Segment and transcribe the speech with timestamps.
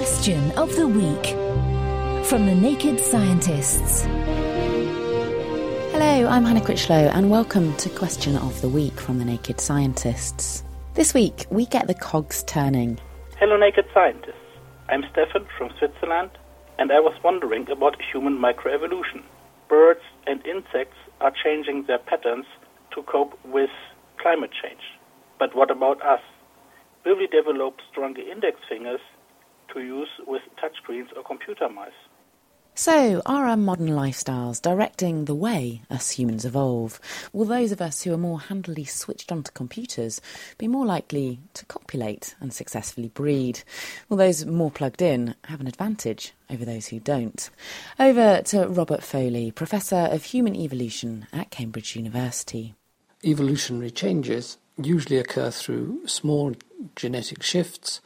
[0.00, 1.26] Question of the Week
[2.24, 4.04] from the Naked Scientists.
[5.92, 10.64] Hello, I'm Hannah Critchlow, and welcome to Question of the Week from the Naked Scientists.
[10.94, 12.98] This week, we get the cogs turning.
[13.38, 14.32] Hello, Naked Scientists.
[14.88, 16.30] I'm Stefan from Switzerland,
[16.78, 19.22] and I was wondering about human microevolution.
[19.68, 22.46] Birds and insects are changing their patterns
[22.94, 23.68] to cope with
[24.16, 24.80] climate change.
[25.38, 26.22] But what about us?
[27.04, 29.00] Will we develop stronger index fingers
[29.74, 31.92] to use with touchscreens or computer mice?
[32.74, 36.98] So, are our modern lifestyles directing the way us humans evolve?
[37.32, 40.20] Will those of us who are more handily switched onto computers
[40.56, 43.62] be more likely to copulate and successfully breed?
[44.08, 47.50] Will those more plugged in have an advantage over those who don't?
[47.98, 52.74] Over to Robert Foley, Professor of Human Evolution at Cambridge University.
[53.22, 56.54] Evolutionary changes usually occur through small
[56.96, 58.00] genetic shifts,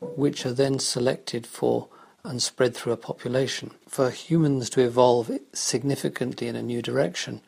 [0.00, 1.88] which are then selected for
[2.24, 3.70] and spread through a population.
[3.88, 7.40] For humans to evolve significantly in a new direction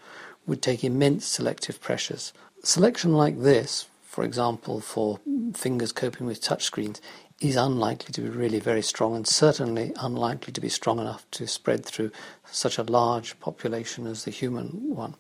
[0.47, 2.33] would take immense selective pressures.
[2.63, 5.21] Selection like this, for example, for
[5.55, 7.01] fingers coping with touchscreens,
[7.41, 11.47] is unlikely to be really very strong and certainly unlikely to be strong enough to
[11.47, 12.11] spread through
[12.51, 15.15] such a large population as the human one.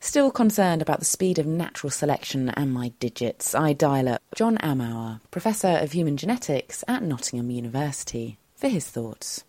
[0.00, 4.58] Still concerned about the speed of natural selection and my digits, I dial up John
[4.58, 9.44] Armour, Professor of Human Genetics at Nottingham University for his thoughts.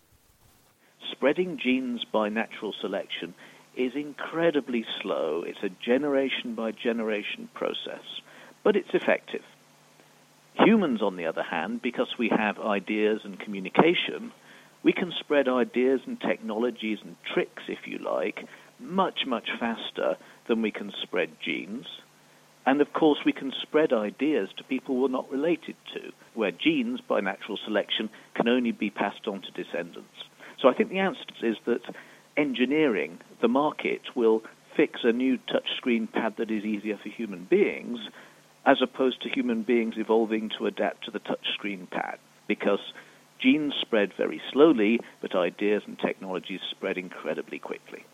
[1.10, 3.34] Spreading genes by natural selection
[3.76, 5.44] is incredibly slow.
[5.46, 8.04] It's a generation by generation process,
[8.62, 9.42] but it's effective.
[10.54, 14.32] Humans, on the other hand, because we have ideas and communication,
[14.82, 18.44] we can spread ideas and technologies and tricks, if you like,
[18.80, 20.16] much, much faster
[20.48, 21.86] than we can spread genes.
[22.66, 27.00] And of course, we can spread ideas to people we're not related to, where genes,
[27.00, 30.08] by natural selection, can only be passed on to descendants.
[30.60, 31.80] So I think the answer is that
[32.36, 34.42] engineering, the market, will
[34.76, 37.98] fix a new touchscreen pad that is easier for human beings,
[38.66, 42.18] as opposed to human beings evolving to adapt to the touchscreen pad.
[42.46, 42.92] Because
[43.40, 48.04] genes spread very slowly, but ideas and technologies spread incredibly quickly.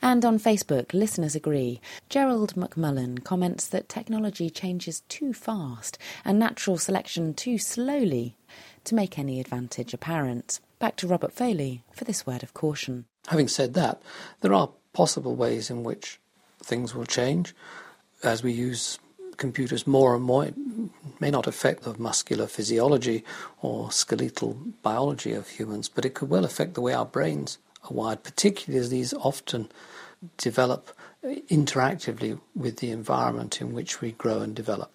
[0.00, 1.80] And on Facebook, listeners agree.
[2.08, 8.36] Gerald McMullen comments that technology changes too fast and natural selection too slowly
[8.84, 10.60] to make any advantage apparent.
[10.78, 13.04] Back to Robert Foley for this word of caution.
[13.28, 14.02] Having said that,
[14.40, 16.18] there are possible ways in which
[16.62, 17.54] things will change
[18.22, 18.98] as we use
[19.36, 20.46] computers more and more.
[20.46, 20.54] It
[21.20, 23.24] may not affect the muscular physiology
[23.60, 27.92] or skeletal biology of humans, but it could well affect the way our brains are
[27.92, 29.70] wired, particularly as these often
[30.36, 34.92] develop interactively with the environment in which we grow and develop.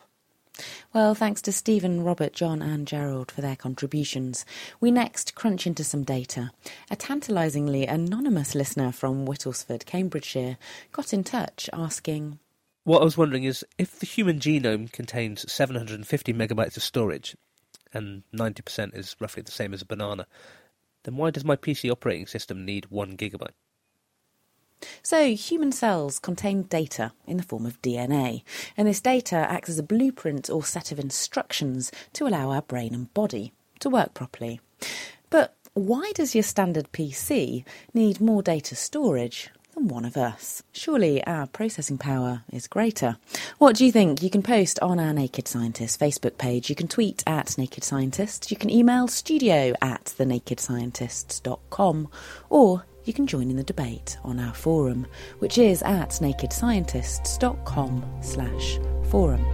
[0.93, 4.45] Well, thanks to Stephen, Robert, John, and Gerald for their contributions.
[4.79, 6.51] We next crunch into some data.
[6.89, 10.57] A tantalisingly anonymous listener from Whittlesford, Cambridgeshire,
[10.91, 12.39] got in touch asking
[12.83, 17.35] What I was wondering is if the human genome contains 750 megabytes of storage,
[17.93, 20.25] and 90% is roughly the same as a banana,
[21.07, 23.53] then why does my PC operating system need 1 gigabyte?
[25.01, 28.43] So, human cells contain data in the form of DNA,
[28.75, 32.93] and this data acts as a blueprint or set of instructions to allow our brain
[32.93, 34.59] and body to work properly.
[35.29, 37.63] But why does your standard PC
[37.93, 40.63] need more data storage than one of us?
[40.71, 43.17] Surely our processing power is greater.
[43.59, 44.23] What do you think?
[44.23, 48.49] You can post on our Naked Scientist Facebook page, you can tweet at Naked Scientist,
[48.49, 52.07] you can email studio at thenakedscientists.com,
[52.49, 55.05] or you can join in the debate on our forum,
[55.39, 58.79] which is at nakedscientists.com slash
[59.09, 59.45] forum.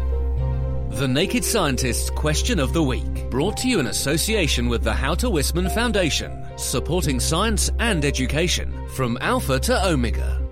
[0.92, 5.16] The Naked Scientists Question of the Week, brought to you in association with the How
[5.16, 10.44] to Wisman Foundation, supporting science and education from Alpha to Omega.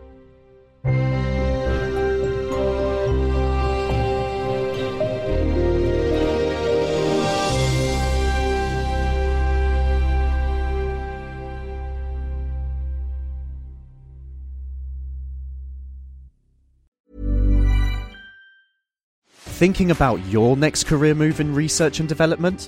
[19.61, 22.67] thinking about your next career move in research and development?